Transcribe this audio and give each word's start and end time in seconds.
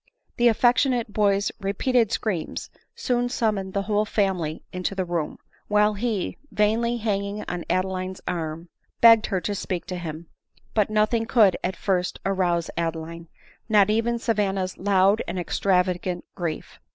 The 0.37 0.47
affectionate 0.47 1.13
boy's 1.13 1.51
repeated 1.59 2.11
screams 2.11 2.71
soon 2.95 3.29
sum 3.29 3.53
moned 3.57 3.73
the 3.73 3.83
whole 3.83 4.03
family 4.03 4.63
into 4.73 4.95
the 4.95 5.05
room, 5.05 5.37
while 5.67 5.93
he, 5.93 6.37
vainly 6.49 6.97
hanging 6.97 7.45
on 7.47 7.65
Adeline's 7.69 8.19
arm, 8.27 8.69
begged 8.99 9.27
her 9.27 9.39
to 9.41 9.53
speak 9.53 9.85
to 9.85 9.99
him; 9.99 10.25
But 10.73 10.89
nothing 10.89 11.27
could 11.27 11.55
at 11.63 11.75
first 11.75 12.17
rouse 12.25 12.71
Adeline, 12.75 13.27
not 13.69 13.91
even 13.91 14.17
Sa 14.17 14.33
vanna's 14.33 14.75
loud 14.79 15.21
and 15.27 15.37
extravagant 15.37 16.25
grief. 16.33 16.79